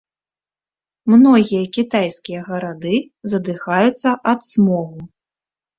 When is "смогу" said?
4.51-4.99